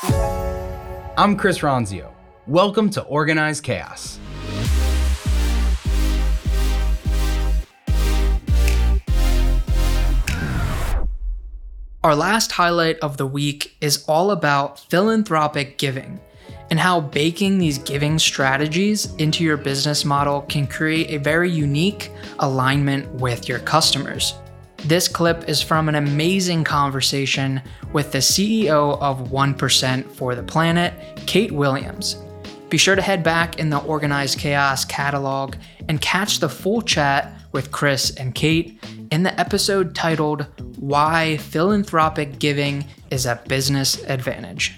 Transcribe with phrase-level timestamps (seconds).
[0.00, 2.12] I'm Chris Ronzio.
[2.46, 4.20] Welcome to Organized Chaos.
[12.04, 16.20] Our last highlight of the week is all about philanthropic giving
[16.70, 22.12] and how baking these giving strategies into your business model can create a very unique
[22.38, 24.34] alignment with your customers.
[24.84, 27.60] This clip is from an amazing conversation
[27.92, 30.94] with the CEO of 1% for the Planet,
[31.26, 32.16] Kate Williams.
[32.68, 35.56] Be sure to head back in the Organized Chaos catalog
[35.88, 42.38] and catch the full chat with Chris and Kate in the episode titled Why Philanthropic
[42.38, 44.74] Giving is a Business Advantage.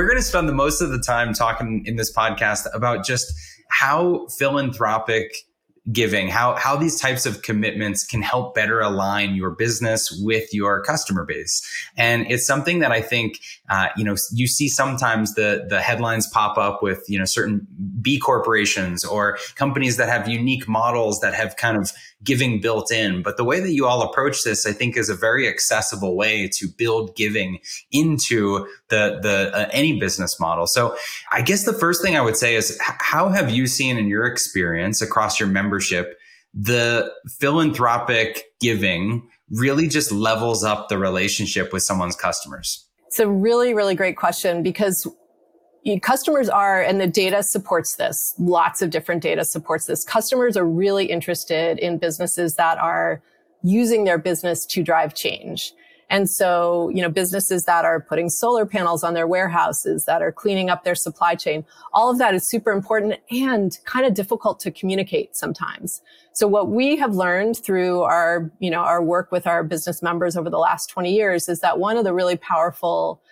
[0.00, 3.34] We're going to spend the most of the time talking in this podcast about just
[3.68, 5.36] how philanthropic
[5.92, 10.82] giving how how these types of commitments can help better align your business with your
[10.84, 11.60] customer base.
[11.98, 16.26] And it's something that i think uh, you know you see sometimes the the headlines
[16.28, 17.66] pop up with you know certain
[18.00, 23.22] b corporations or companies that have unique models that have kind of giving built in.
[23.22, 26.48] But the way that you all approach this i think is a very accessible way
[26.54, 27.58] to build giving
[27.90, 30.66] into the the uh, any business model.
[30.66, 30.96] So
[31.32, 34.24] i guess the first thing i would say is how have you seen in your
[34.24, 36.18] experience across your membership
[36.52, 42.86] the philanthropic giving really just levels up the relationship with someone's customers?
[43.06, 45.06] It's a really really great question because
[46.02, 50.04] customers are, and the data supports this, lots of different data supports this.
[50.04, 53.22] Customers are really interested in businesses that are
[53.62, 55.72] using their business to drive change.
[56.10, 60.32] And so, you know, businesses that are putting solar panels on their warehouses, that are
[60.32, 64.58] cleaning up their supply chain, all of that is super important and kind of difficult
[64.60, 66.02] to communicate sometimes.
[66.32, 70.36] So what we have learned through our, you know, our work with our business members
[70.36, 73.22] over the last 20 years is that one of the really powerful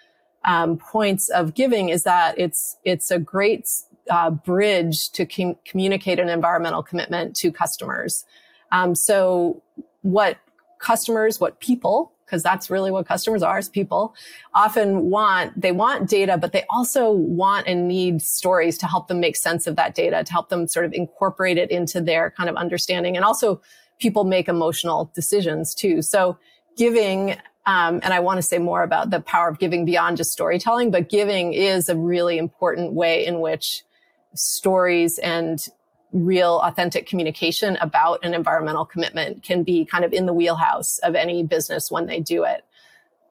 [0.44, 3.68] um, points of giving is that it's it's a great
[4.10, 8.24] uh, bridge to com- communicate an environmental commitment to customers.
[8.72, 9.62] Um, so
[10.02, 10.38] what
[10.78, 14.14] customers, what people, because that's really what customers are is people
[14.54, 19.18] often want they want data but they also want and need stories to help them
[19.18, 22.50] make sense of that data to help them sort of incorporate it into their kind
[22.50, 23.60] of understanding and also
[23.98, 26.36] people make emotional decisions too so
[26.76, 27.34] giving
[27.68, 30.90] um, and I want to say more about the power of giving beyond just storytelling,
[30.90, 33.82] but giving is a really important way in which
[34.32, 35.58] stories and
[36.10, 41.14] real authentic communication about an environmental commitment can be kind of in the wheelhouse of
[41.14, 42.64] any business when they do it.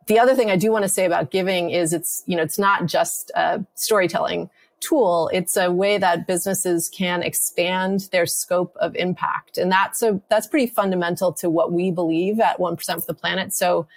[0.06, 2.60] The other thing I do want to say about giving is it's, you know, it's
[2.60, 5.32] not just a storytelling tool.
[5.34, 9.58] It's a way that businesses can expand their scope of impact.
[9.58, 13.52] And that's a, that's pretty fundamental to what we believe at 1% for the planet.
[13.56, 13.88] So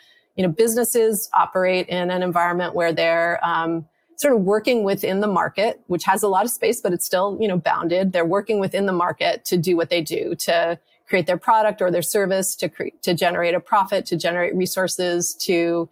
[0.40, 3.86] you know, businesses operate in an environment where they're um,
[4.16, 7.36] sort of working within the market, which has a lot of space, but it's still,
[7.38, 8.14] you know, bounded.
[8.14, 11.90] They're working within the market to do what they do, to create their product or
[11.90, 15.90] their service, to create, to generate a profit, to generate resources, to,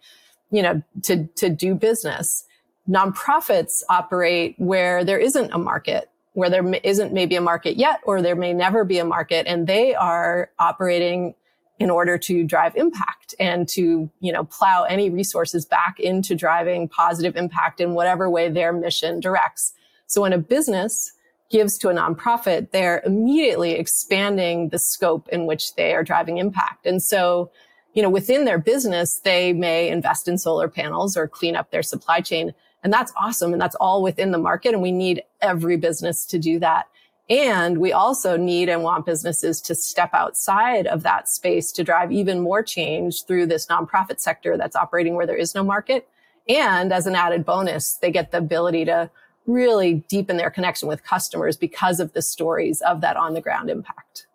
[0.49, 2.43] you know, to, to do business.
[2.89, 8.21] Nonprofits operate where there isn't a market where there isn't maybe a market yet, or
[8.21, 11.35] there may never be a market, and they are operating
[11.79, 16.87] in order to drive impact and to, you know, plow any resources back into driving
[16.89, 19.73] positive impact in whatever way their mission directs.
[20.05, 21.13] So when a business
[21.49, 26.85] gives to a nonprofit, they're immediately expanding the scope in which they are driving impact.
[26.85, 27.49] And so,
[27.93, 31.81] you know, within their business, they may invest in solar panels or clean up their
[31.81, 32.53] supply chain.
[32.83, 33.51] And that's awesome.
[33.53, 34.73] And that's all within the market.
[34.73, 36.87] And we need every business to do that.
[37.29, 42.11] And we also need and want businesses to step outside of that space to drive
[42.11, 46.09] even more change through this nonprofit sector that's operating where there is no market.
[46.47, 49.11] And as an added bonus, they get the ability to
[49.45, 53.69] really deepen their connection with customers because of the stories of that on the ground
[53.69, 54.25] impact.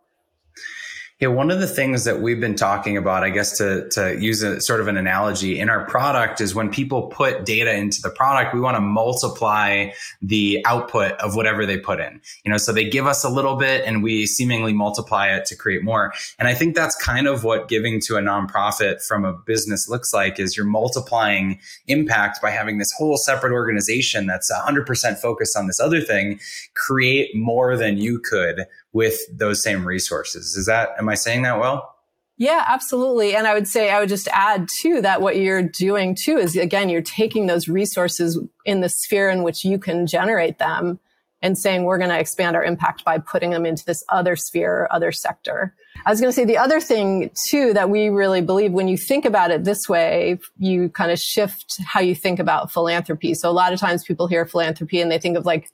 [1.21, 4.43] Yeah, one of the things that we've been talking about, I guess to, to use
[4.43, 8.11] a sort of an analogy in our product is when people put data into the
[8.11, 9.91] product, we want to multiply
[10.21, 12.21] the output of whatever they put in.
[12.45, 15.57] You know, so they give us a little bit and we seemingly multiply it to
[15.57, 16.13] create more.
[16.41, 20.13] And I think that's kind of what giving to a nonprofit from a business looks
[20.13, 25.69] like is you're multiplying impact by having this whole separate organization that's 100% focused on
[25.69, 26.41] this other thing
[26.75, 30.57] create more than you could with those same resources.
[30.57, 31.95] Is that, am I saying that well?
[32.37, 33.37] Yeah, absolutely.
[33.37, 36.57] And I would say, I would just add too that what you're doing too is
[36.57, 40.99] again, you're taking those resources in the sphere in which you can generate them
[41.43, 44.89] and saying, we're going to expand our impact by putting them into this other sphere,
[44.91, 45.75] other sector.
[46.07, 48.97] I was going to say the other thing too that we really believe when you
[48.97, 53.35] think about it this way, you kind of shift how you think about philanthropy.
[53.35, 55.71] So a lot of times people hear philanthropy and they think of like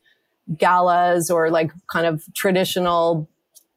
[0.57, 3.29] galas or like kind of traditional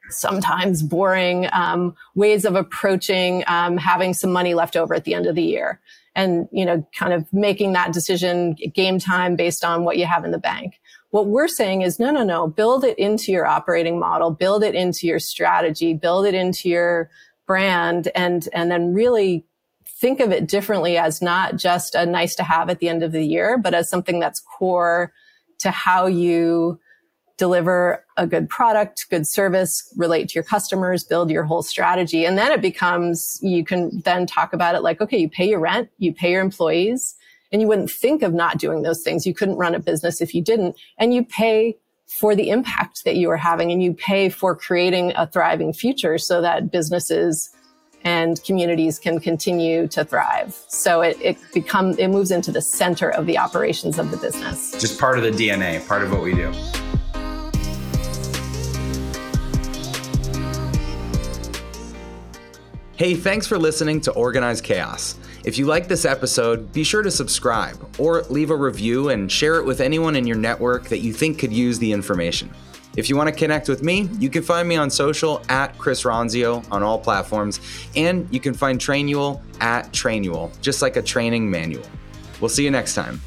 [0.09, 5.25] sometimes boring um, ways of approaching um, having some money left over at the end
[5.25, 5.79] of the year
[6.15, 10.25] and you know kind of making that decision game time based on what you have
[10.25, 10.79] in the bank.
[11.11, 14.75] What we're saying is no no no build it into your operating model build it
[14.75, 17.09] into your strategy build it into your
[17.45, 19.45] brand and and then really
[19.85, 23.11] think of it differently as not just a nice to have at the end of
[23.11, 25.13] the year but as something that's core
[25.59, 26.79] to how you
[27.37, 32.25] deliver a good product, good service, relate to your customers, build your whole strategy.
[32.25, 35.59] And then it becomes, you can then talk about it like, okay, you pay your
[35.59, 37.15] rent, you pay your employees,
[37.51, 39.25] and you wouldn't think of not doing those things.
[39.25, 40.75] You couldn't run a business if you didn't.
[40.97, 41.77] And you pay
[42.07, 46.17] for the impact that you are having and you pay for creating a thriving future
[46.17, 47.49] so that businesses
[48.03, 50.53] and communities can continue to thrive.
[50.67, 54.71] So it, it becomes, it moves into the center of the operations of the business.
[54.71, 56.51] Just part of the DNA, part of what we do.
[62.95, 65.17] Hey, thanks for listening to Organized Chaos.
[65.43, 69.55] If you like this episode, be sure to subscribe or leave a review and share
[69.55, 72.53] it with anyone in your network that you think could use the information.
[72.95, 76.03] If you want to connect with me, you can find me on social at Chris
[76.03, 77.59] Ronzio on all platforms,
[77.95, 81.85] and you can find Trainual at Trainual, just like a training manual.
[82.39, 83.19] We'll see you next time.